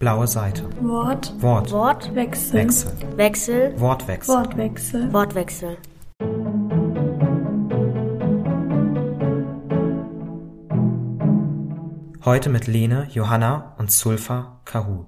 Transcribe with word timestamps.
Blaue 0.00 0.26
Seite. 0.26 0.62
Wort. 0.80 1.30
Wort. 1.42 1.70
Wort. 1.72 2.14
Wechsel. 2.14 2.54
Wechsel. 2.54 2.92
Wechsel. 3.18 3.78
Wortwechsel. 3.78 4.34
Wortwechsel. 4.34 5.12
Wortwechsel. 5.12 5.76
Heute 12.24 12.48
mit 12.48 12.66
Lene, 12.66 13.08
Johanna 13.10 13.74
und 13.76 13.92
Sulfa 13.92 14.62
Kahu. 14.64 15.04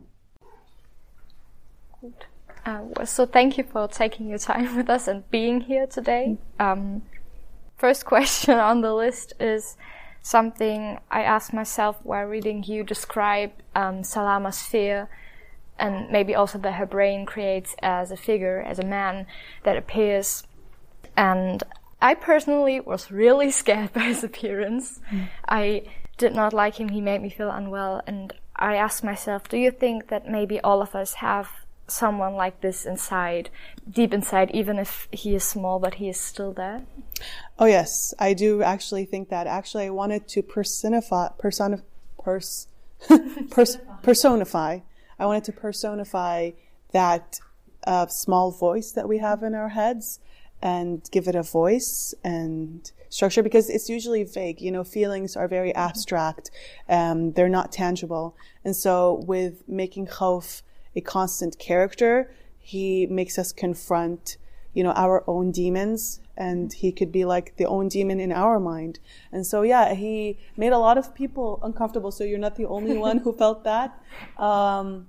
Uh, 2.67 3.07
so 3.07 3.25
thank 3.25 3.57
you 3.57 3.65
for 3.65 3.89
taking 3.89 4.29
your 4.29 4.39
time 4.39 4.77
with 4.77 4.91
us 4.91 5.09
and 5.09 5.23
being 5.31 5.63
here 5.63 5.87
today. 5.87 6.37
Um, 6.61 7.01
first 7.79 8.05
question 8.13 8.59
on 8.59 8.83
the 8.83 8.93
list 8.93 9.35
is 9.41 9.79
something 10.23 10.99
I 11.11 11.23
asked 11.23 11.53
myself 11.53 11.99
while 12.03 12.25
reading 12.25 12.63
you 12.63 12.85
describe 12.85 13.53
um, 13.75 14.05
Salama's 14.05 14.63
fear 14.63 15.09
and 15.79 16.11
maybe 16.11 16.35
also 16.35 16.59
that 16.59 16.75
her 16.75 16.87
brain 16.87 17.27
creates 17.27 17.75
as 17.83 18.13
a 18.13 18.17
figure, 18.17 18.61
as 18.61 18.79
a 18.79 18.85
man 18.85 19.27
that 19.65 19.77
appears. 19.77 20.45
And 21.17 21.63
I 22.01 22.15
personally 22.15 22.79
was 22.79 23.11
really 23.11 23.51
scared 23.63 23.93
by 23.93 24.03
his 24.03 24.23
appearance. 24.23 25.01
I 25.49 25.83
did 26.19 26.35
not 26.35 26.53
like 26.53 26.77
him. 26.77 26.91
He 26.91 27.01
made 27.01 27.21
me 27.21 27.31
feel 27.31 27.51
unwell. 27.51 28.01
And 28.07 28.33
I 28.55 28.77
asked 28.77 29.03
myself, 29.03 29.49
do 29.49 29.57
you 29.57 29.73
think 29.73 30.09
that 30.09 30.29
maybe 30.29 30.61
all 30.61 30.83
of 30.83 30.95
us 30.95 31.15
have 31.15 31.49
someone 31.93 32.35
like 32.35 32.61
this 32.61 32.85
inside, 32.87 33.51
deep 33.89 34.13
inside, 34.13 34.51
even 34.53 34.79
if 34.79 35.09
he 35.13 35.35
is 35.35 35.45
small, 35.45 35.79
but 35.79 35.95
he 35.95 36.09
is 36.09 36.19
still 36.19 36.53
there? 36.53 36.83
Oh 37.59 37.67
yes, 37.67 38.15
I 38.19 38.33
do 38.33 38.63
actually 38.63 39.05
think 39.05 39.29
that. 39.29 39.47
Actually, 39.47 39.87
I 39.87 39.91
wanted 39.91 40.29
to 40.29 40.43
personify, 40.43 41.29
persona, 41.39 41.83
pers, 42.23 42.67
pers, 43.51 43.79
personify. 44.03 44.81
I 45.19 45.27
wanted 45.27 45.45
to 45.45 45.53
personify 45.53 46.51
that 46.93 47.41
uh, 47.87 48.07
small 48.07 48.51
voice 48.51 48.93
that 48.93 49.09
we 49.09 49.19
have 49.19 49.43
in 49.43 49.55
our 49.55 49.71
heads 49.71 50.21
and 50.61 51.09
give 51.11 51.27
it 51.27 51.35
a 51.35 51.43
voice 51.43 52.15
and 52.23 52.93
structure 53.09 53.43
because 53.43 53.69
it's 53.69 53.89
usually 53.89 54.23
vague. 54.23 54.61
You 54.61 54.71
know, 54.71 54.85
feelings 54.85 55.37
are 55.37 55.49
very 55.49 55.75
abstract. 55.75 56.51
Um, 56.89 57.33
they're 57.33 57.49
not 57.49 57.73
tangible. 57.73 58.37
And 58.65 58.75
so 58.75 59.25
with 59.27 59.69
making 59.69 60.07
Khawf 60.07 60.63
a 60.95 61.01
constant 61.01 61.59
character, 61.59 62.33
he 62.59 63.07
makes 63.07 63.39
us 63.39 63.53
confront, 63.53 64.37
you 64.75 64.83
know, 64.83 64.93
our 64.93 65.25
own 65.27 65.51
demons 65.51 66.21
and 66.37 66.73
he 66.73 66.93
could 66.93 67.13
be 67.13 67.25
like 67.25 67.57
the 67.57 67.67
own 67.67 67.89
demon 67.89 68.19
in 68.19 68.33
our 68.33 68.59
mind. 68.59 68.99
And 69.31 69.47
so, 69.47 69.63
yeah, 69.63 69.95
he 69.95 70.39
made 70.57 70.73
a 70.73 70.79
lot 70.79 70.97
of 70.97 71.15
people 71.15 71.61
uncomfortable. 71.63 72.11
So 72.11 72.25
you're 72.25 72.39
not 72.39 72.57
the 72.57 72.67
only 72.67 72.97
one 72.97 73.19
who 73.19 73.33
felt 73.33 73.65
that. 73.65 73.99
Um, 74.39 75.09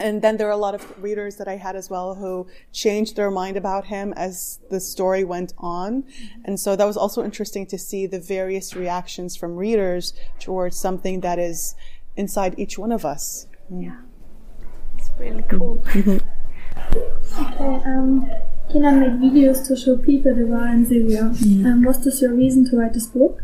and 0.00 0.22
then 0.22 0.36
there 0.36 0.48
are 0.48 0.52
a 0.52 0.56
lot 0.56 0.74
of 0.74 1.02
readers 1.02 1.36
that 1.36 1.48
I 1.48 1.56
had 1.56 1.76
as 1.76 1.88
well 1.88 2.14
who 2.14 2.46
changed 2.72 3.16
their 3.16 3.30
mind 3.30 3.56
about 3.56 3.86
him 3.86 4.12
as 4.16 4.58
the 4.70 4.80
story 4.80 5.24
went 5.24 5.52
on. 5.58 6.04
And 6.44 6.58
so 6.58 6.74
that 6.74 6.84
was 6.84 6.96
also 6.96 7.22
interesting 7.24 7.66
to 7.66 7.78
see 7.78 8.06
the 8.06 8.18
various 8.20 8.74
reactions 8.74 9.36
from 9.36 9.56
readers 9.56 10.14
towards 10.40 10.76
something 10.76 11.20
that 11.20 11.38
is 11.38 11.74
inside 12.16 12.58
each 12.58 12.78
one 12.78 12.92
of 12.92 13.04
us. 13.04 13.46
Yeah. 13.70 14.00
It's 15.18 15.20
really 15.20 15.42
cool. 15.48 15.84
Okay, 17.40 17.80
um, 17.86 18.30
Kenan 18.72 19.00
made 19.00 19.32
videos 19.32 19.66
to 19.66 19.76
show 19.76 19.96
people 19.96 20.34
the 20.34 20.46
war 20.46 20.66
in 20.68 20.86
Syria. 20.86 21.22
Um, 21.66 21.82
was 21.84 22.02
this 22.04 22.22
your 22.22 22.34
reason 22.34 22.68
to 22.70 22.76
write 22.76 22.94
this 22.94 23.06
book? 23.06 23.42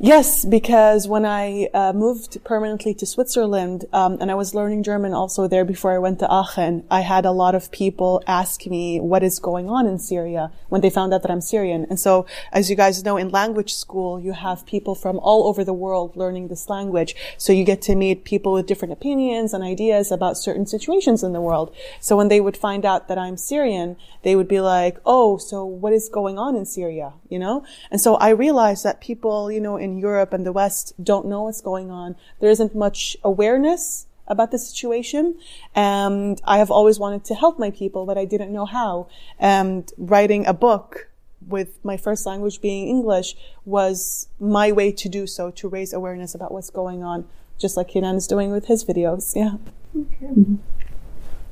Yes, 0.00 0.44
because 0.44 1.08
when 1.08 1.24
I 1.24 1.70
uh, 1.74 1.92
moved 1.92 2.44
permanently 2.44 2.94
to 2.94 3.04
Switzerland, 3.04 3.84
um, 3.92 4.18
and 4.20 4.30
I 4.30 4.36
was 4.36 4.54
learning 4.54 4.84
German 4.84 5.12
also 5.12 5.48
there 5.48 5.64
before 5.64 5.92
I 5.92 5.98
went 5.98 6.20
to 6.20 6.32
Aachen, 6.32 6.84
I 6.88 7.00
had 7.00 7.24
a 7.24 7.32
lot 7.32 7.56
of 7.56 7.72
people 7.72 8.22
ask 8.24 8.64
me 8.66 9.00
what 9.00 9.24
is 9.24 9.40
going 9.40 9.68
on 9.68 9.88
in 9.88 9.98
Syria 9.98 10.52
when 10.68 10.82
they 10.82 10.90
found 10.90 11.12
out 11.12 11.22
that 11.22 11.32
I'm 11.32 11.40
Syrian. 11.40 11.84
And 11.90 11.98
so, 11.98 12.26
as 12.52 12.70
you 12.70 12.76
guys 12.76 13.02
know, 13.02 13.16
in 13.16 13.30
language 13.30 13.74
school, 13.74 14.20
you 14.20 14.34
have 14.34 14.64
people 14.66 14.94
from 14.94 15.18
all 15.18 15.48
over 15.48 15.64
the 15.64 15.72
world 15.72 16.16
learning 16.16 16.46
this 16.46 16.68
language. 16.68 17.16
So 17.36 17.52
you 17.52 17.64
get 17.64 17.82
to 17.82 17.96
meet 17.96 18.22
people 18.22 18.52
with 18.52 18.66
different 18.66 18.92
opinions 18.92 19.52
and 19.52 19.64
ideas 19.64 20.12
about 20.12 20.38
certain 20.38 20.66
situations 20.66 21.24
in 21.24 21.32
the 21.32 21.40
world. 21.40 21.74
So 22.00 22.16
when 22.16 22.28
they 22.28 22.40
would 22.40 22.56
find 22.56 22.84
out 22.84 23.08
that 23.08 23.18
I'm 23.18 23.36
Syrian, 23.36 23.96
they 24.22 24.36
would 24.36 24.48
be 24.48 24.60
like, 24.60 24.98
"Oh, 25.04 25.38
so 25.38 25.64
what 25.64 25.92
is 25.92 26.08
going 26.08 26.38
on 26.38 26.54
in 26.54 26.66
Syria?" 26.66 27.14
You 27.28 27.40
know. 27.40 27.64
And 27.90 28.00
so 28.00 28.14
I 28.14 28.28
realized 28.28 28.84
that 28.84 29.00
people, 29.00 29.50
you 29.50 29.60
know, 29.60 29.76
in 29.76 29.87
Europe 29.96 30.32
and 30.32 30.44
the 30.44 30.52
West 30.52 30.92
don't 31.02 31.26
know 31.26 31.44
what's 31.44 31.60
going 31.60 31.90
on. 31.90 32.16
There 32.40 32.50
isn't 32.50 32.74
much 32.74 33.16
awareness 33.24 34.06
about 34.28 34.50
the 34.50 34.58
situation. 34.58 35.38
And 35.74 36.40
I 36.44 36.58
have 36.58 36.70
always 36.70 36.98
wanted 36.98 37.24
to 37.26 37.34
help 37.34 37.58
my 37.58 37.70
people, 37.70 38.06
but 38.06 38.18
I 38.18 38.24
didn't 38.24 38.52
know 38.52 38.66
how. 38.66 39.08
And 39.38 39.90
writing 39.96 40.46
a 40.46 40.52
book 40.52 41.08
with 41.46 41.82
my 41.82 41.96
first 41.96 42.26
language 42.26 42.60
being 42.60 42.88
English 42.88 43.34
was 43.64 44.28
my 44.38 44.70
way 44.70 44.92
to 44.92 45.08
do 45.08 45.26
so, 45.26 45.50
to 45.52 45.68
raise 45.68 45.92
awareness 45.92 46.34
about 46.34 46.52
what's 46.52 46.70
going 46.70 47.02
on, 47.02 47.26
just 47.58 47.76
like 47.76 47.88
Kenan 47.88 48.16
is 48.16 48.26
doing 48.26 48.50
with 48.50 48.66
his 48.66 48.84
videos. 48.84 49.34
Yeah. 49.34 49.56
Okay. 49.98 50.58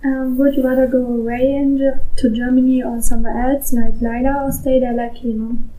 Um, 0.04 0.36
would 0.36 0.54
you 0.54 0.62
rather 0.62 0.86
go 0.86 0.98
away 0.98 1.54
in 1.54 1.78
Ge- 1.78 2.18
to 2.18 2.30
Germany 2.30 2.82
or 2.82 3.00
somewhere 3.00 3.50
else, 3.50 3.72
like 3.72 3.94
Layla, 3.94 4.44
or 4.44 4.52
stay 4.52 4.78
there 4.78 4.92
like 4.92 5.16
Kenan? 5.16 5.70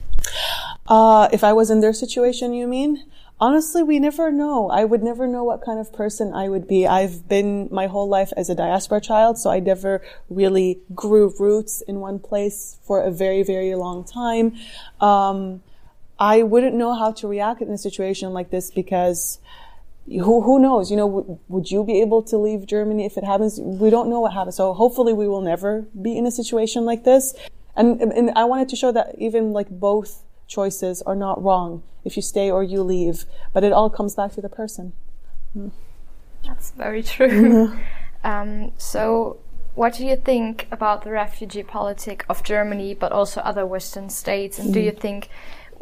Uh, 0.88 1.28
if 1.32 1.44
I 1.44 1.54
was 1.54 1.70
in 1.70 1.82
their 1.82 1.94
situation, 1.94 2.54
you 2.54 2.68
mean? 2.68 3.06
Honestly, 3.40 3.84
we 3.84 4.00
never 4.00 4.32
know. 4.32 4.70
I 4.70 4.84
would 4.84 5.04
never 5.04 5.28
know 5.28 5.44
what 5.44 5.64
kind 5.64 5.80
of 5.80 5.94
person 5.94 6.34
I 6.34 6.50
would 6.50 6.68
be. 6.68 6.88
I've 6.88 7.28
been 7.28 7.68
my 7.72 7.86
whole 7.86 8.08
life 8.08 8.34
as 8.36 8.50
a 8.50 8.56
diaspora 8.56 9.02
child, 9.02 9.38
so 9.38 9.52
I 9.52 9.60
never 9.60 10.02
really 10.30 10.80
grew 10.96 11.34
roots 11.38 11.82
in 11.82 12.00
one 12.00 12.18
place 12.18 12.78
for 12.82 13.00
a 13.02 13.12
very, 13.12 13.44
very 13.44 13.76
long 13.76 14.04
time. 14.04 14.56
Um, 15.00 15.62
I 16.20 16.42
wouldn't 16.42 16.76
know 16.76 16.96
how 16.96 17.12
to 17.12 17.28
react 17.28 17.62
in 17.62 17.70
a 17.70 17.78
situation 17.78 18.34
like 18.34 18.50
this 18.50 18.72
because 18.72 19.38
who, 20.08 20.42
who 20.42 20.58
knows? 20.58 20.90
You 20.90 20.98
know, 20.98 21.08
w- 21.08 21.40
would 21.48 21.70
you 21.70 21.84
be 21.84 22.02
able 22.02 22.24
to 22.24 22.38
leave 22.38 22.66
Germany 22.66 23.06
if 23.06 23.18
it 23.18 23.24
happens? 23.24 23.60
We 23.60 23.92
don't 23.92 24.10
know 24.10 24.22
what 24.22 24.34
happens. 24.34 24.56
So 24.56 24.74
hopefully 24.74 25.14
we 25.14 25.28
will 25.28 25.42
never 25.42 25.86
be 26.02 26.18
in 26.18 26.26
a 26.26 26.32
situation 26.32 26.86
like 26.86 27.04
this. 27.04 27.36
And, 27.76 28.02
and 28.02 28.32
I 28.32 28.46
wanted 28.46 28.70
to 28.70 28.76
show 28.76 28.92
that 28.94 29.14
even 29.20 29.54
like 29.54 29.70
both 29.70 30.24
choices 30.48 31.02
are 31.04 31.16
not 31.16 31.42
wrong 31.42 31.84
if 32.04 32.16
you 32.16 32.22
stay 32.22 32.50
or 32.50 32.64
you 32.64 32.82
leave, 32.82 33.26
but 33.54 33.64
it 33.64 33.74
all 33.74 33.90
comes 33.90 34.16
back 34.16 34.32
to 34.34 34.42
the 34.42 34.50
person. 34.50 34.94
Hmm. 35.54 35.70
That's 36.46 36.72
very 36.72 37.04
true. 37.04 37.28
Mm-hmm. 37.28 37.80
um, 38.28 38.72
so, 38.78 39.38
what 39.76 39.94
do 39.94 40.06
you 40.06 40.16
think 40.16 40.68
about 40.72 41.04
the 41.04 41.12
refugee 41.12 41.64
politic 41.64 42.26
of 42.30 42.44
Germany, 42.44 42.94
but 42.94 43.12
also 43.12 43.42
other 43.42 43.66
Western 43.66 44.10
states? 44.10 44.58
And 44.58 44.74
do 44.74 44.80
you 44.80 44.92
mm-hmm. 44.92 45.00
think 45.00 45.30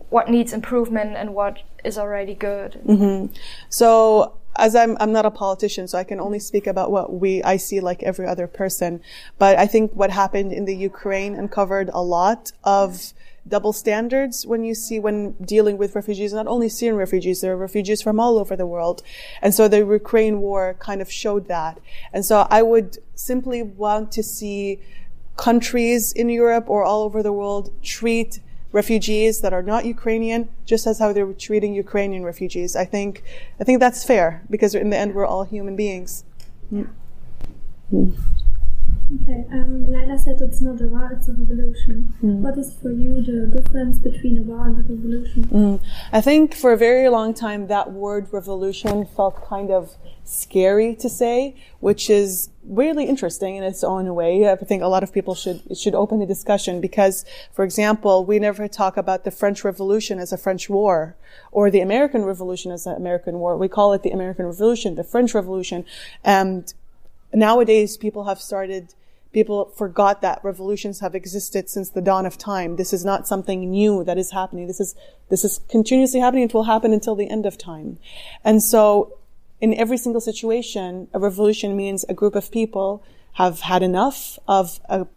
what 0.10 0.30
needs 0.30 0.52
improvement 0.52 1.16
and 1.16 1.34
what 1.34 1.60
is 1.84 1.98
already 1.98 2.34
good? 2.34 2.82
Mm-hmm. 2.86 3.34
So 3.70 4.38
as 4.58 4.76
I'm, 4.76 4.98
I'm 5.00 5.12
not 5.12 5.26
a 5.26 5.32
politician, 5.32 5.88
so 5.88 5.98
I 5.98 6.04
can 6.04 6.20
only 6.20 6.40
speak 6.40 6.68
about 6.68 6.92
what 6.92 7.14
we, 7.14 7.44
I 7.44 7.58
see 7.58 7.80
like 7.80 8.04
every 8.04 8.26
other 8.26 8.48
person. 8.48 9.02
But 9.38 9.58
I 9.58 9.68
think 9.68 9.94
what 9.94 10.12
happened 10.12 10.52
in 10.52 10.66
the 10.66 10.76
Ukraine 10.76 11.36
uncovered 11.36 11.90
a 11.94 12.02
lot 12.02 12.52
of 12.64 13.14
double 13.48 13.74
standards 13.74 14.46
when 14.46 14.64
you 14.64 14.74
see 14.74 15.00
when 15.00 15.34
dealing 15.34 15.78
with 15.78 15.96
refugees, 15.96 16.34
not 16.34 16.48
only 16.48 16.70
Syrian 16.70 16.98
refugees, 16.98 17.42
there 17.42 17.54
are 17.54 17.58
refugees 17.58 18.02
from 18.02 18.20
all 18.20 18.40
over 18.40 18.56
the 18.56 18.66
world. 18.66 19.04
And 19.42 19.54
so 19.54 19.68
the 19.68 19.80
Ukraine 19.80 20.40
war 20.42 20.76
kind 20.80 21.02
of 21.02 21.12
showed 21.12 21.48
that. 21.48 21.80
And 22.12 22.26
so 22.26 22.48
I 22.50 22.62
would 22.62 22.98
simply 23.14 23.62
want 23.62 24.12
to 24.14 24.24
see 24.24 24.80
countries 25.38 26.12
in 26.12 26.30
Europe 26.30 26.70
or 26.70 26.84
all 26.84 27.04
over 27.04 27.22
the 27.22 27.34
world 27.34 27.74
treat 27.84 28.40
refugees 28.72 29.42
that 29.42 29.54
are 29.54 29.64
not 29.64 29.86
Ukrainian 29.86 30.50
just 30.66 30.86
as 30.86 31.00
how 31.00 31.14
they're 31.14 31.32
treating 31.34 31.74
Ukrainian 31.74 32.24
refugees. 32.24 32.76
I 32.76 32.86
think, 32.86 33.24
I 33.60 33.64
think 33.64 33.80
that's 33.80 34.04
fair 34.04 34.44
because 34.50 34.76
in 34.76 34.90
the 34.90 34.98
end 34.98 35.14
we're 35.14 35.26
all 35.26 35.44
human 35.44 35.76
beings. 35.76 36.26
Okay, 36.74 36.88
um, 37.94 38.16
Layla 38.16 38.35
said 40.26 40.42
it's 40.42 40.60
not 40.60 40.82
a 40.82 40.88
war, 40.88 41.12
it's 41.16 41.28
a 41.28 41.34
revolution. 41.34 42.14
Mm. 42.24 42.40
What 42.40 42.58
is 42.58 42.74
for 42.82 42.92
you 42.92 43.22
the 43.22 43.62
difference 43.62 44.00
between 44.00 44.40
a 44.40 44.42
war 44.42 44.66
and 44.68 44.78
a 44.78 44.82
revolution? 44.82 45.44
Mm. 45.46 45.80
I 46.12 46.20
think 46.20 46.56
for 46.56 46.74
a 46.74 46.78
very 46.78 47.08
long 47.10 47.34
time 47.36 47.68
that 47.68 47.92
word 47.92 48.28
revolution 48.32 49.06
felt 49.06 49.46
kind 49.48 49.70
of 49.70 49.96
scary 50.24 50.96
to 50.96 51.08
say, 51.08 51.56
which 51.80 52.10
is 52.10 52.50
really 52.68 53.06
interesting 53.06 53.56
in 53.56 53.64
its 53.64 53.84
own 53.84 54.16
way. 54.16 54.50
I 54.50 54.56
think 54.56 54.82
a 54.82 54.88
lot 54.88 55.04
of 55.04 55.14
people 55.14 55.36
should 55.36 55.62
it 55.70 55.78
should 55.78 55.94
open 55.94 56.24
a 56.24 56.26
discussion 56.26 56.82
because, 56.82 57.24
for 57.54 57.64
example, 57.64 58.26
we 58.26 58.40
never 58.40 58.68
talk 58.68 58.98
about 58.98 59.24
the 59.24 59.32
French 59.32 59.64
Revolution 59.64 60.18
as 60.18 60.34
a 60.34 60.38
French 60.38 60.68
war 60.68 61.16
or 61.52 61.70
the 61.70 61.82
American 61.82 62.26
Revolution 62.26 62.72
as 62.72 62.88
an 62.88 62.96
American 62.96 63.36
war. 63.38 63.56
We 63.56 63.68
call 63.68 63.94
it 63.94 64.02
the 64.02 64.10
American 64.10 64.46
Revolution, 64.48 64.96
the 64.96 65.04
French 65.04 65.36
Revolution, 65.36 65.86
and 66.24 66.74
nowadays 67.32 67.96
people 67.96 68.24
have 68.24 68.42
started 68.42 68.96
people 69.36 69.66
forgot 69.76 70.22
that 70.22 70.40
revolutions 70.44 71.02
have 71.02 71.14
existed 71.14 71.70
since 71.70 71.90
the 71.90 72.02
dawn 72.02 72.26
of 72.26 72.38
time 72.38 72.78
this 72.78 72.92
is 72.92 73.06
not 73.06 73.28
something 73.28 73.70
new 73.70 74.04
that 74.04 74.18
is 74.18 74.32
happening 74.32 74.66
this 74.66 74.80
is 74.80 74.96
this 75.30 75.44
is 75.46 75.60
continuously 75.70 76.20
happening 76.20 76.46
it 76.46 76.54
will 76.54 76.64
happen 76.64 76.92
until 76.92 77.16
the 77.16 77.30
end 77.30 77.46
of 77.46 77.58
time 77.58 78.00
and 78.44 78.64
so 78.64 79.18
in 79.62 79.74
every 79.74 79.98
single 79.98 80.22
situation, 80.22 81.08
a 81.14 81.20
revolution 81.20 81.76
means 81.76 82.04
a 82.08 82.14
group 82.14 82.36
of 82.36 82.52
people 82.52 83.04
have 83.34 83.62
had 83.62 83.84
enough 83.84 84.38
of 84.48 84.80
a, 84.90 85.08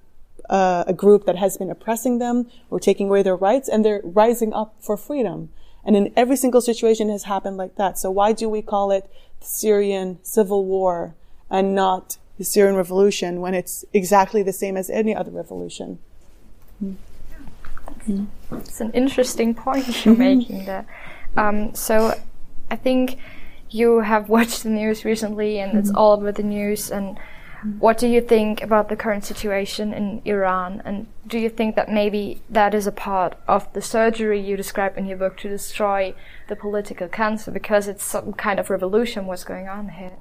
uh, 0.49 0.85
a 0.87 0.93
group 0.93 1.25
that 1.27 1.37
has 1.37 1.57
been 1.57 1.71
oppressing 1.71 2.19
them 2.19 2.47
or 2.71 2.81
taking 2.81 3.09
away 3.09 3.23
their 3.23 3.37
rights, 3.37 3.69
and 3.69 3.85
they're 3.85 4.01
rising 4.05 4.53
up 4.53 4.75
for 4.81 4.97
freedom. 4.97 5.51
And 5.85 5.97
in 5.97 6.13
every 6.17 6.37
single 6.37 6.61
situation 6.61 7.09
has 7.09 7.25
happened 7.25 7.57
like 7.57 7.77
that. 7.77 7.99
So 7.99 8.11
why 8.11 8.33
do 8.33 8.49
we 8.49 8.63
call 8.63 8.91
it 8.91 9.11
the 9.41 9.47
Syrian 9.47 10.19
civil 10.23 10.65
war 10.65 11.15
and 11.51 11.75
not 11.75 12.19
the 12.39 12.45
Syrian 12.45 12.77
revolution 12.77 13.41
when 13.41 13.55
it's 13.55 13.85
exactly 13.93 14.43
the 14.43 14.53
same 14.53 14.77
as 14.77 14.89
any 14.89 15.15
other 15.15 15.31
revolution? 15.33 15.99
It's 18.53 18.81
an 18.81 18.93
interesting 18.93 19.55
point 19.55 19.87
you're 20.05 20.15
mm-hmm. 20.15 20.39
making 20.39 20.65
there. 20.65 20.87
Um, 21.37 21.75
so 21.75 22.19
I 22.71 22.77
think 22.77 23.19
you 23.71 24.01
have 24.01 24.29
watched 24.37 24.63
the 24.63 24.71
news 24.71 25.05
recently 25.05 25.59
and 25.59 25.79
it's 25.79 25.89
mm-hmm. 25.89 25.99
all 25.99 26.13
over 26.13 26.33
the 26.33 26.43
news 26.43 26.91
and 26.91 27.17
mm-hmm. 27.17 27.73
what 27.79 27.99
do 27.99 28.07
you 28.07 28.21
think 28.21 28.63
about 28.63 28.89
the 28.89 28.97
current 28.97 29.25
situation 29.25 29.93
in 29.93 30.23
Iran? 30.25 30.81
And 30.85 31.07
do 31.27 31.39
you 31.39 31.51
think 31.51 31.77
that 31.77 31.91
maybe 31.91 32.41
that 32.49 32.73
is 32.73 32.87
a 32.87 32.93
part 32.93 33.37
of 33.47 33.71
the 33.73 33.83
surgery 33.83 34.41
you 34.41 34.57
describe 34.57 34.97
in 34.97 35.07
your 35.07 35.19
book 35.19 35.37
to 35.39 35.49
destroy 35.49 36.15
the 36.49 36.57
political 36.57 37.09
cancer 37.09 37.51
because 37.51 37.89
it's 37.89 38.05
some 38.05 38.33
kind 38.33 38.59
of 38.59 38.71
revolution 38.71 39.27
what's 39.27 39.45
going 39.45 39.69
on 39.69 39.91
here? 39.91 40.13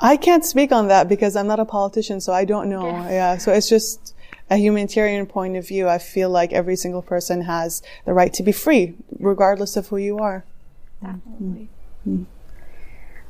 I 0.00 0.16
can't 0.16 0.44
speak 0.44 0.70
on 0.72 0.88
that 0.88 1.08
because 1.08 1.34
I'm 1.36 1.46
not 1.46 1.58
a 1.60 1.64
politician, 1.64 2.20
so 2.20 2.32
I 2.32 2.44
don't 2.44 2.68
know. 2.68 2.86
Yeah. 2.86 3.10
Yeah. 3.10 3.38
So 3.38 3.52
it's 3.52 3.68
just 3.68 4.14
a 4.50 4.56
humanitarian 4.56 5.26
point 5.26 5.56
of 5.56 5.66
view. 5.66 5.88
I 5.88 5.98
feel 5.98 6.30
like 6.30 6.52
every 6.52 6.76
single 6.76 7.02
person 7.02 7.42
has 7.42 7.82
the 8.04 8.12
right 8.12 8.32
to 8.34 8.42
be 8.42 8.52
free, 8.52 8.94
regardless 9.18 9.76
of 9.76 9.88
who 9.88 9.96
you 9.96 10.18
are. 10.18 10.44
Definitely. 11.02 11.68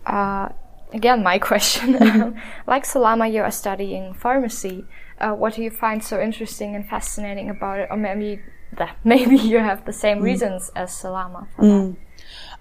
Uh, 0.06 0.50
again, 0.92 1.22
my 1.22 1.38
question. 1.50 2.40
like 2.66 2.84
Salama, 2.84 3.26
you 3.28 3.42
are 3.42 3.50
studying 3.50 4.14
pharmacy. 4.14 4.84
Uh, 5.20 5.32
what 5.32 5.54
do 5.54 5.62
you 5.62 5.70
find 5.70 6.04
so 6.04 6.20
interesting 6.20 6.74
and 6.74 6.88
fascinating 6.88 7.50
about 7.50 7.80
it? 7.80 7.88
Or 7.90 7.96
maybe 7.96 8.40
that 8.76 8.96
maybe 9.02 9.36
you 9.36 9.58
have 9.58 9.86
the 9.86 9.92
same 9.92 10.20
reasons 10.20 10.70
as 10.76 10.94
Salama 10.94 11.48
for 11.56 11.64
that. 11.64 11.96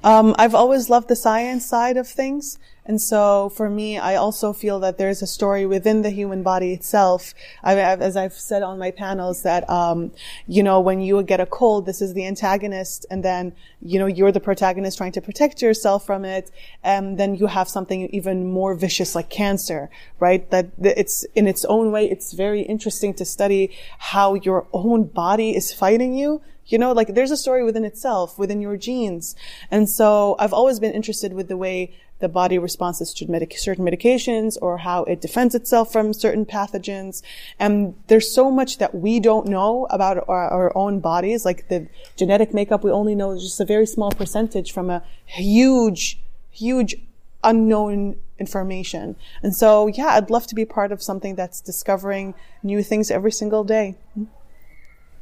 Um, 0.03 0.36
I've 0.38 0.56
always 0.56 0.89
loved 0.89 1.07
the 1.10 1.15
science 1.15 1.65
side 1.65 1.98
of 1.98 2.07
things. 2.07 2.60
And 2.88 3.01
so 3.01 3.50
for 3.50 3.69
me, 3.69 3.98
I 3.98 4.16
also 4.16 4.54
feel 4.54 4.80
that 4.80 4.98
there's 4.98 5.22
a 5.22 5.28
story 5.28 5.66
within 5.66 6.04
the 6.04 6.10
human 6.10 6.42
body 6.42 6.72
itself. 6.72 7.34
I, 7.62 7.74
I've, 7.84 8.01
as 8.01 8.16
I've 8.16 8.34
said 8.34 8.63
on 8.63 8.80
my 8.80 8.92
panels 8.92 9.44
that, 9.44 9.69
um, 9.69 10.12
you 10.48 10.63
know, 10.63 10.80
when 10.80 11.01
you 11.01 11.22
get 11.22 11.42
a 11.42 11.45
cold, 11.45 11.86
this 11.86 12.01
is 12.01 12.13
the 12.13 12.25
antagonist 12.25 13.06
and 13.12 13.25
then, 13.25 13.54
you 13.81 14.00
know, 14.00 14.06
you're 14.06 14.31
the 14.31 14.39
protagonist 14.39 14.98
trying 14.98 15.12
to 15.12 15.22
protect 15.22 15.62
yourself 15.62 16.06
from 16.06 16.24
it. 16.24 16.50
And 16.81 17.19
then 17.19 17.36
you 17.36 17.48
have 17.48 17.68
something 17.68 18.07
even 18.13 18.50
more 18.50 18.74
vicious 18.74 19.16
like 19.16 19.30
cancer, 19.30 19.89
right? 20.19 20.50
That 20.50 20.68
it's 20.80 21.25
in 21.36 21.45
its 21.45 21.66
own 21.66 21.92
way, 21.92 22.10
it's 22.10 22.31
very 22.31 22.62
interesting 22.62 23.13
to 23.16 23.25
study 23.25 23.75
how 23.98 24.36
your 24.36 24.66
own 24.72 25.04
body 25.04 25.57
is 25.57 25.74
fighting 25.74 26.13
you 26.13 26.42
you 26.68 26.78
know, 26.78 26.92
like 26.92 27.13
there's 27.16 27.31
a 27.31 27.38
story 27.38 27.63
within 27.63 27.86
itself, 27.86 28.38
within 28.38 28.62
your 28.62 28.78
genes. 28.78 29.36
And 29.72 29.89
so 29.89 30.36
I've 30.38 30.54
always 30.54 30.80
been 30.80 30.92
interested 30.92 31.34
with 31.34 31.48
the 31.48 31.57
way 31.57 31.95
the 32.19 32.29
body 32.29 32.57
responds 32.57 33.13
to 33.13 33.27
medic- 33.27 33.57
certain 33.57 33.85
medications 33.85 34.57
or 34.61 34.79
how 34.79 35.03
it 35.03 35.21
defends 35.21 35.53
itself 35.53 35.91
from 35.91 36.13
certain 36.13 36.45
pathogens. 36.45 37.21
And 37.59 37.95
there's 38.07 38.33
so 38.33 38.49
much 38.49 38.79
that 38.79 38.95
we 38.95 39.19
don't 39.19 39.47
know 39.47 39.87
about 39.89 40.17
our, 40.27 40.49
our 40.49 40.75
own 40.75 40.99
bodies, 40.99 41.45
like 41.45 41.67
the 41.69 41.87
genetic 42.15 42.53
makeup. 42.53 42.83
We 42.83 42.91
only 42.91 43.15
know 43.15 43.37
just 43.37 43.59
a 43.59 43.65
very 43.65 43.85
small 43.85 44.11
percentage 44.11 44.71
from 44.71 44.89
a 44.89 45.03
huge, 45.25 46.19
huge 46.51 46.95
unknown 47.43 48.17
information. 48.39 49.15
And 49.43 49.55
so, 49.55 49.87
yeah, 49.87 50.07
I'd 50.07 50.29
love 50.29 50.47
to 50.47 50.55
be 50.55 50.65
part 50.65 50.91
of 50.91 51.01
something 51.01 51.35
that's 51.35 51.61
discovering 51.61 52.33
new 52.63 52.83
things 52.83 53.11
every 53.11 53.31
single 53.31 53.63
day. 53.63 53.95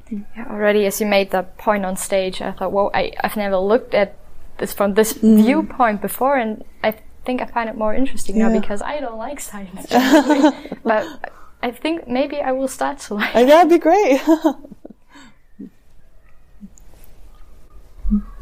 Yeah, 0.10 0.48
already 0.50 0.86
as 0.86 1.02
you 1.02 1.08
made 1.08 1.32
that 1.32 1.58
point 1.58 1.86
on 1.86 1.98
stage, 1.98 2.42
I 2.42 2.52
thought, 2.52 2.72
well, 2.72 2.92
I, 2.94 3.12
I've 3.24 3.36
never 3.36 3.58
looked 3.58 3.94
at 3.94 4.16
this 4.58 4.74
from 4.74 4.94
this 4.94 5.14
viewpoint 5.14 6.02
before, 6.02 6.38
and 6.38 6.64
I 6.84 6.96
think 7.26 7.42
I 7.42 7.46
find 7.46 7.70
it 7.70 7.78
more 7.78 7.94
interesting 7.94 8.38
now 8.38 8.52
because 8.52 8.82
I 8.82 9.00
don't 9.00 9.18
like 9.18 9.40
science. 9.40 9.88
but 10.84 11.32
I 11.62 11.72
think 11.72 12.08
maybe 12.08 12.40
I 12.40 12.52
will 12.52 12.68
start 12.68 13.00
to 13.00 13.16
like. 13.16 13.36
And 13.36 13.50
that'd 13.50 13.70
be 13.70 13.80
great. 13.80 14.22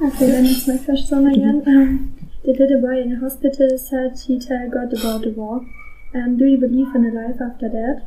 Okay, 0.02 0.28
then 0.28 0.46
it's 0.46 0.68
my 0.68 0.78
question 0.78 1.26
again. 1.28 1.64
Um, 1.66 2.30
the 2.44 2.52
little 2.52 2.82
boy 2.82 3.00
in 3.00 3.12
the 3.12 3.20
hospital 3.22 3.78
said 3.78 4.20
he 4.20 4.38
tell 4.38 4.70
God 4.70 4.92
about 4.92 5.22
the 5.22 5.32
war. 5.32 5.66
Um, 6.14 6.38
do 6.38 6.46
you 6.46 6.58
believe 6.58 6.94
in 6.94 7.06
a 7.06 7.12
life 7.12 7.40
after 7.40 7.70
that? 7.70 8.06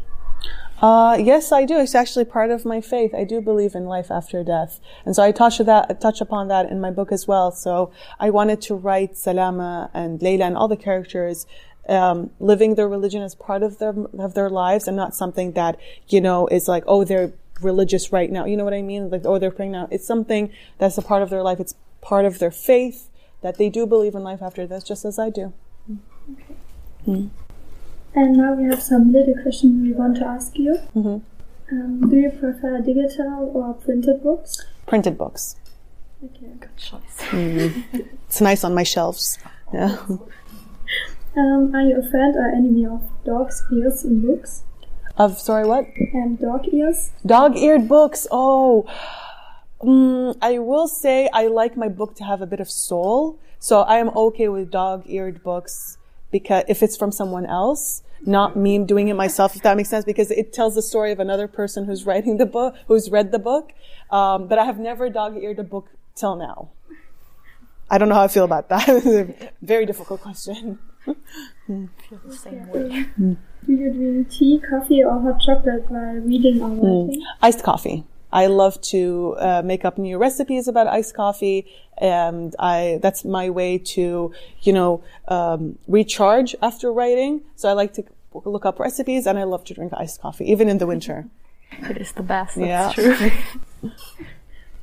Uh, 0.80 1.16
yes, 1.18 1.52
I 1.52 1.64
do. 1.64 1.78
It's 1.78 1.94
actually 1.94 2.26
part 2.26 2.50
of 2.50 2.64
my 2.64 2.80
faith. 2.80 3.14
I 3.14 3.24
do 3.24 3.40
believe 3.40 3.74
in 3.74 3.86
life 3.86 4.10
after 4.10 4.44
death. 4.44 4.78
And 5.04 5.16
so 5.16 5.22
I 5.22 5.32
touch 5.32 5.58
that, 5.58 6.00
touch 6.00 6.20
upon 6.20 6.48
that 6.48 6.70
in 6.70 6.80
my 6.80 6.90
book 6.90 7.12
as 7.12 7.26
well. 7.26 7.50
So 7.50 7.90
I 8.20 8.30
wanted 8.30 8.60
to 8.62 8.74
write 8.74 9.16
Salama 9.16 9.90
and 9.94 10.20
Layla 10.20 10.42
and 10.42 10.56
all 10.56 10.68
the 10.68 10.76
characters, 10.76 11.46
um, 11.88 12.30
living 12.40 12.74
their 12.74 12.88
religion 12.88 13.22
as 13.22 13.34
part 13.34 13.62
of 13.62 13.78
their, 13.78 13.94
of 14.18 14.34
their 14.34 14.50
lives 14.50 14.86
and 14.86 14.96
not 14.96 15.14
something 15.14 15.52
that, 15.52 15.78
you 16.08 16.20
know, 16.20 16.46
is 16.48 16.68
like, 16.68 16.84
oh, 16.86 17.04
they're 17.04 17.32
religious 17.62 18.12
right 18.12 18.30
now. 18.30 18.44
You 18.44 18.58
know 18.58 18.64
what 18.64 18.74
I 18.74 18.82
mean? 18.82 19.08
Like, 19.08 19.22
oh, 19.24 19.38
they're 19.38 19.50
praying 19.50 19.72
now. 19.72 19.88
It's 19.90 20.06
something 20.06 20.52
that's 20.76 20.98
a 20.98 21.02
part 21.02 21.22
of 21.22 21.30
their 21.30 21.42
life. 21.42 21.58
It's 21.58 21.74
part 22.02 22.26
of 22.26 22.38
their 22.38 22.50
faith 22.50 23.08
that 23.40 23.56
they 23.56 23.70
do 23.70 23.86
believe 23.86 24.14
in 24.14 24.22
life 24.22 24.42
after 24.42 24.66
death, 24.66 24.84
just 24.84 25.06
as 25.06 25.18
I 25.18 25.30
do. 25.30 25.54
And 28.16 28.36
now 28.36 28.54
we 28.54 28.64
have 28.64 28.82
some 28.82 29.12
little 29.12 29.34
questions 29.42 29.82
we 29.82 29.92
want 29.92 30.16
to 30.16 30.26
ask 30.26 30.58
you. 30.58 30.78
Mhm. 30.96 31.20
Um, 31.70 32.08
do 32.10 32.16
you 32.16 32.30
prefer 32.30 32.80
digital 32.80 33.50
or 33.54 33.74
printed 33.74 34.22
books? 34.22 34.64
Printed 34.86 35.18
books. 35.18 35.56
Okay. 36.24 36.46
good 36.58 36.76
choice. 36.76 37.16
It's 38.28 38.40
nice 38.40 38.64
on 38.64 38.74
my 38.74 38.82
shelves. 38.82 39.38
Yeah. 39.72 39.96
Um, 41.38 41.74
are 41.74 41.82
you 41.82 41.98
a 41.98 42.02
friend 42.10 42.34
or 42.34 42.46
enemy 42.48 42.86
of 42.86 43.02
dog's 43.22 43.62
ears 43.70 44.06
in 44.06 44.22
books? 44.26 44.62
Of, 45.18 45.38
sorry, 45.38 45.66
what? 45.68 45.84
And 46.14 46.38
dog 46.38 46.66
ears? 46.72 47.10
Dog-eared 47.26 47.86
books. 47.86 48.26
Oh, 48.30 48.86
mm, 49.82 50.34
I 50.40 50.58
will 50.60 50.88
say 50.88 51.28
I 51.34 51.48
like 51.48 51.76
my 51.76 51.88
book 51.88 52.14
to 52.16 52.24
have 52.24 52.40
a 52.40 52.46
bit 52.46 52.60
of 52.60 52.70
soul. 52.70 53.38
So 53.58 53.82
I 53.82 53.98
am 53.98 54.08
okay 54.16 54.48
with 54.48 54.70
dog-eared 54.70 55.42
books 55.42 55.98
because 56.30 56.64
if 56.68 56.82
it's 56.82 56.96
from 56.96 57.12
someone 57.12 57.44
else, 57.44 58.02
not 58.24 58.56
me 58.56 58.78
doing 58.78 59.08
it 59.08 59.14
myself, 59.14 59.56
if 59.56 59.62
that 59.62 59.76
makes 59.76 59.88
sense, 59.88 60.04
because 60.04 60.30
it 60.30 60.52
tells 60.52 60.74
the 60.74 60.82
story 60.82 61.12
of 61.12 61.20
another 61.20 61.48
person 61.48 61.84
who's 61.84 62.06
writing 62.06 62.38
the 62.38 62.46
book, 62.46 62.74
who's 62.88 63.10
read 63.10 63.32
the 63.32 63.38
book. 63.38 63.72
Um, 64.10 64.48
but 64.48 64.58
I 64.58 64.64
have 64.64 64.78
never 64.78 65.10
dog-eared 65.10 65.58
a 65.58 65.64
book 65.64 65.90
till 66.14 66.36
now. 66.36 66.70
I 67.90 67.98
don't 67.98 68.08
know 68.08 68.14
how 68.16 68.24
I 68.24 68.28
feel 68.28 68.44
about 68.44 68.68
that. 68.70 68.88
It's 68.88 69.06
a 69.06 69.52
very 69.62 69.86
difficult 69.86 70.20
question. 70.20 70.78
feel 71.04 71.86
the 72.24 72.36
same 72.36 72.66
way. 72.68 73.06
Do 73.16 73.72
you 73.72 73.92
drink 73.92 74.30
tea, 74.30 74.60
coffee, 74.68 75.02
or 75.02 75.20
hot 75.20 75.40
chocolate 75.40 75.90
while 75.90 76.14
reading 76.14 76.62
or 76.62 76.70
writing? 76.70 77.24
iced 77.42 77.62
coffee. 77.62 78.04
I 78.32 78.46
love 78.46 78.80
to 78.92 79.36
uh, 79.38 79.62
make 79.64 79.84
up 79.84 79.98
new 79.98 80.18
recipes 80.18 80.68
about 80.68 80.86
iced 80.88 81.14
coffee, 81.14 81.66
and 81.98 82.54
I 82.58 82.98
that's 83.00 83.24
my 83.24 83.50
way 83.50 83.78
to 83.96 84.32
you 84.62 84.72
know 84.72 85.02
um, 85.28 85.78
recharge 85.88 86.54
after 86.60 86.92
writing. 86.92 87.42
So 87.56 87.68
I 87.68 87.72
like 87.72 87.92
to 87.94 88.04
look 88.44 88.66
up 88.66 88.78
recipes, 88.80 89.26
and 89.26 89.38
I 89.38 89.44
love 89.44 89.64
to 89.64 89.74
drink 89.74 89.92
iced 89.96 90.20
coffee, 90.20 90.50
even 90.50 90.68
in 90.68 90.78
the 90.78 90.86
winter. 90.86 91.26
It 91.90 91.98
is 91.98 92.12
the 92.12 92.22
best. 92.22 92.56
That's 92.56 92.96
Yeah. 92.96 93.14
true. 93.16 93.30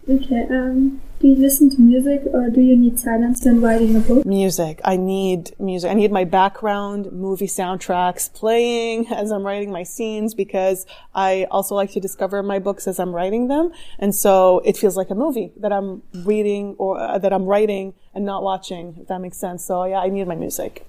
Okay. 0.10 0.46
Um, 0.50 1.02
do 1.20 1.30
you 1.30 1.36
listen 1.36 1.70
to 1.70 1.80
music 1.80 2.24
or 2.34 2.50
do 2.50 2.60
you 2.60 2.76
need 2.76 3.00
silence 3.00 3.46
when 3.46 3.62
writing 3.62 3.96
a 3.96 4.02
book? 4.02 4.26
Music. 4.26 4.82
I 4.84 4.98
need 4.98 5.56
music. 5.58 5.90
I 5.90 5.94
need 5.94 6.12
my 6.12 6.26
background 6.26 7.14
movie 7.14 7.48
soundtracks 7.48 8.32
playing 8.34 9.08
as 9.12 9.32
I'm 9.32 9.44
writing 9.44 9.72
my 9.72 9.84
scenes 9.84 10.34
because 10.34 10.86
I 11.16 11.48
also 11.50 11.76
like 11.76 11.92
to 11.92 12.02
discover 12.02 12.44
my 12.44 12.60
books 12.60 12.88
as 12.88 13.00
I'm 13.00 13.16
writing 13.16 13.48
them. 13.48 13.72
And 14.00 14.14
so 14.14 14.62
it 14.66 14.76
feels 14.76 14.98
like 14.98 15.10
a 15.10 15.16
movie 15.16 15.54
that 15.58 15.72
I'm 15.72 16.04
reading 16.26 16.76
or 16.78 17.00
uh, 17.00 17.18
that 17.20 17.32
I'm 17.32 17.46
writing 17.46 17.94
and 18.14 18.26
not 18.26 18.44
watching, 18.44 18.98
if 19.00 19.08
that 19.08 19.22
makes 19.22 19.38
sense. 19.38 19.64
So 19.64 19.86
yeah, 19.86 20.00
I 20.00 20.10
need 20.10 20.28
my 20.28 20.36
music. 20.36 20.86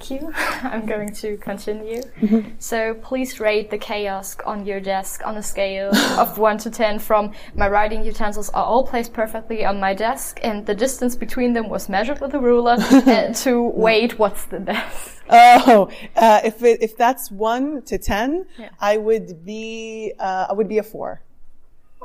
Q. 0.00 0.32
I'm 0.62 0.86
going 0.86 1.12
to 1.14 1.36
continue. 1.38 2.02
Mm-hmm. 2.20 2.50
So 2.58 2.94
please 2.94 3.40
rate 3.40 3.70
the 3.70 3.78
chaos 3.78 4.36
on 4.46 4.66
your 4.66 4.80
desk 4.80 5.22
on 5.26 5.36
a 5.36 5.42
scale 5.42 5.94
of 6.18 6.38
1 6.50 6.58
to 6.58 6.70
10 6.70 6.98
from 6.98 7.32
my 7.54 7.68
writing 7.68 8.04
utensils 8.04 8.50
are 8.50 8.64
all 8.64 8.86
placed 8.86 9.12
perfectly 9.12 9.64
on 9.64 9.80
my 9.80 9.94
desk 9.94 10.40
and 10.42 10.66
the 10.66 10.74
distance 10.74 11.16
between 11.16 11.52
them 11.52 11.68
was 11.68 11.88
measured 11.88 12.20
with 12.20 12.34
a 12.34 12.38
ruler 12.40 12.76
to 13.34 13.62
wait 13.74 14.18
what's 14.18 14.44
the 14.46 14.60
best. 14.60 15.20
Oh, 15.28 15.88
uh, 16.16 16.40
if 16.44 16.62
it, 16.64 16.82
if 16.82 16.96
that's 16.96 17.30
one 17.30 17.82
to 17.82 17.98
ten, 17.98 18.46
Yeah. 18.58 18.70
I 18.80 18.96
would 18.96 19.44
be 19.44 20.12
uh, 20.18 20.46
I 20.50 20.52
would 20.52 20.68
be 20.68 20.78
a 20.78 20.82
four. 20.82 21.22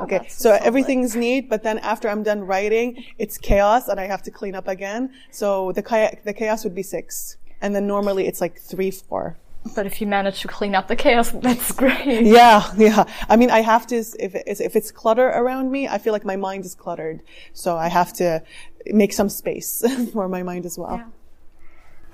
Okay, 0.02 0.18
that's 0.20 0.36
so 0.36 0.50
solid. 0.50 0.64
everything's 0.64 1.16
neat, 1.16 1.50
but 1.50 1.64
then 1.64 1.78
after 1.80 2.10
I'm 2.10 2.24
done 2.24 2.42
writing, 2.42 3.06
it's 3.18 3.38
chaos 3.38 3.88
and 3.88 4.00
I 4.00 4.08
have 4.08 4.22
to 4.24 4.32
clean 4.32 4.54
up 4.56 4.68
again. 4.68 5.12
So 5.32 5.72
the 5.72 5.82
cha- 5.82 6.16
the 6.24 6.34
chaos 6.34 6.64
would 6.66 6.76
be 6.76 6.84
six, 6.84 7.38
and 7.62 7.74
then 7.74 7.88
normally 7.88 8.28
it's 8.28 8.42
like 8.42 8.60
three, 8.60 8.92
four. 8.92 9.38
But 9.74 9.88
if 9.88 10.00
you 10.00 10.06
manage 10.06 10.42
to 10.42 10.48
clean 10.48 10.76
up 10.76 10.88
the 10.88 10.96
chaos, 10.96 11.32
that's 11.48 11.72
great. 11.72 12.24
Yeah, 12.26 12.70
yeah. 12.78 13.06
I 13.30 13.36
mean, 13.36 13.50
I 13.50 13.62
have 13.62 13.88
to. 13.88 13.96
If 13.96 14.36
it's, 14.36 14.60
if 14.60 14.76
it's 14.76 14.92
clutter 14.92 15.28
around 15.30 15.72
me, 15.72 15.88
I 15.88 15.98
feel 15.98 16.14
like 16.14 16.26
my 16.26 16.36
mind 16.36 16.66
is 16.66 16.76
cluttered. 16.76 17.22
So 17.54 17.78
I 17.78 17.88
have 17.88 18.14
to 18.14 18.44
make 18.88 19.14
some 19.14 19.30
space 19.30 19.84
for 20.14 20.28
my 20.28 20.44
mind 20.44 20.66
as 20.66 20.78
well. 20.78 21.04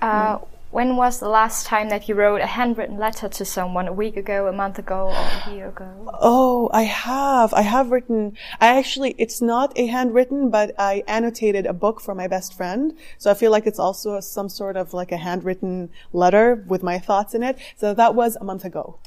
Uh, 0.00 0.38
when 0.72 0.96
was 0.96 1.20
the 1.20 1.28
last 1.28 1.66
time 1.66 1.90
that 1.90 2.08
you 2.08 2.14
wrote 2.14 2.40
a 2.40 2.46
handwritten 2.46 2.98
letter 2.98 3.28
to 3.28 3.44
someone? 3.44 3.86
A 3.86 3.92
week 3.92 4.16
ago, 4.16 4.46
a 4.46 4.52
month 4.52 4.78
ago, 4.78 5.08
or 5.08 5.52
a 5.52 5.54
year 5.54 5.68
ago? 5.68 6.10
Oh, 6.14 6.70
I 6.72 6.84
have. 6.84 7.52
I 7.52 7.60
have 7.60 7.90
written. 7.90 8.38
I 8.58 8.78
actually, 8.78 9.14
it's 9.18 9.42
not 9.42 9.72
a 9.76 9.86
handwritten, 9.86 10.48
but 10.48 10.74
I 10.78 11.04
annotated 11.06 11.66
a 11.66 11.74
book 11.74 12.00
for 12.00 12.14
my 12.14 12.26
best 12.26 12.54
friend. 12.54 12.96
So 13.18 13.30
I 13.30 13.34
feel 13.34 13.50
like 13.50 13.66
it's 13.66 13.78
also 13.78 14.18
some 14.20 14.48
sort 14.48 14.78
of 14.78 14.94
like 14.94 15.12
a 15.12 15.18
handwritten 15.18 15.90
letter 16.14 16.64
with 16.66 16.82
my 16.82 16.98
thoughts 16.98 17.34
in 17.34 17.42
it. 17.42 17.58
So 17.76 17.92
that 17.92 18.14
was 18.14 18.36
a 18.36 18.44
month 18.44 18.64
ago. 18.64 18.98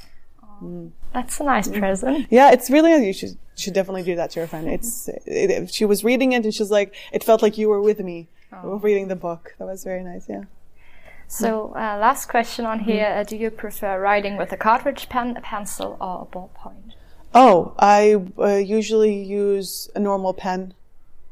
That's 1.14 1.40
a 1.40 1.44
nice 1.44 1.68
mm. 1.68 1.80
present. 1.80 2.28
Yeah, 2.30 2.52
it's 2.52 2.70
really, 2.70 3.08
you 3.08 3.12
should, 3.12 3.38
should 3.56 3.74
definitely 3.74 4.04
do 4.04 4.16
that 4.16 4.30
to 4.32 4.40
your 4.40 4.48
friend. 4.48 4.70
It's, 4.70 5.08
it, 5.08 5.24
it- 5.26 5.74
she 5.74 5.86
was 5.86 6.04
reading 6.04 6.34
it 6.34 6.46
and 6.46 6.54
she's 6.54 6.72
like, 6.72 6.94
it 7.12 7.24
felt 7.24 7.42
like 7.42 7.58
you 7.58 7.70
were 7.70 7.82
with 7.82 8.00
me 8.00 8.30
reading 8.64 9.08
the 9.08 9.16
book. 9.16 9.56
That 9.58 9.66
was 9.66 9.84
very 9.84 10.04
nice. 10.04 10.30
Yeah. 10.30 10.44
So, 11.28 11.74
uh, 11.76 11.98
last 11.98 12.28
question 12.28 12.66
on 12.66 12.80
here: 12.80 13.08
uh, 13.08 13.24
Do 13.24 13.36
you 13.36 13.50
prefer 13.52 14.00
writing 14.00 14.38
with 14.38 14.52
a 14.52 14.58
cartridge 14.58 15.10
pen, 15.10 15.36
a 15.38 15.42
pencil, 15.42 15.98
or 16.00 16.22
a 16.22 16.36
ballpoint? 16.36 16.94
Oh, 17.36 17.74
I 17.78 18.16
uh, 18.40 18.56
usually 18.56 19.22
use 19.22 19.90
a 19.94 20.00
normal 20.00 20.34
pen. 20.34 20.74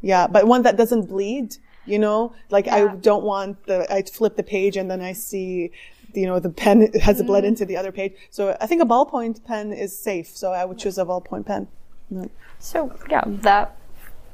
Yeah, 0.01 0.27
but 0.27 0.45
one 0.45 0.63
that 0.63 0.75
doesn't 0.75 1.07
bleed, 1.07 1.55
you 1.85 1.97
know? 1.97 2.33
Like 2.49 2.67
I 2.67 2.87
don't 2.95 3.23
want 3.23 3.65
the, 3.67 3.91
I 3.91 4.01
flip 4.01 4.35
the 4.35 4.43
page 4.43 4.75
and 4.75 4.91
then 4.91 4.99
I 4.99 5.13
see, 5.13 5.71
you 6.13 6.25
know, 6.25 6.39
the 6.39 6.49
pen 6.49 6.91
has 7.01 7.23
bled 7.23 7.45
into 7.45 7.65
the 7.65 7.77
other 7.77 7.93
page. 7.93 8.13
So 8.29 8.57
I 8.59 8.67
think 8.67 8.81
a 8.81 8.85
ballpoint 8.85 9.45
pen 9.45 9.71
is 9.71 9.97
safe. 9.97 10.27
So 10.27 10.51
I 10.51 10.65
would 10.65 10.77
choose 10.77 10.97
a 10.97 11.05
ballpoint 11.05 11.45
pen. 11.45 11.69
No. 12.09 12.29
So, 12.59 12.93
yeah, 13.09 13.23
that 13.25 13.77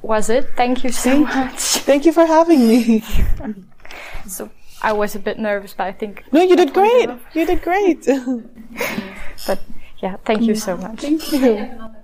was 0.01 0.32
it. 0.32 0.50
Thank 0.58 0.84
you 0.84 0.92
so 0.92 1.20
much. 1.20 1.60
Thank 1.60 2.06
you 2.08 2.12
for 2.12 2.25
having 2.25 2.68
me. 2.68 3.04
So, 4.27 4.50
I 4.81 4.93
was 4.93 5.15
a 5.15 5.19
bit 5.19 5.38
nervous, 5.39 5.74
but 5.74 5.88
I 5.88 5.91
think. 5.91 6.24
No, 6.31 6.41
you 6.41 6.55
did 6.55 6.74
great. 6.74 7.10
You 7.34 7.46
did 7.46 7.62
great. 7.62 8.08
But 9.48 9.60
yeah, 10.01 10.17
thank 10.25 10.41
you 10.41 10.55
so 10.55 10.77
much. 10.77 11.01
Thank 11.01 11.31
you. 11.31 11.69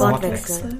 Wortwechsel. 0.00 0.79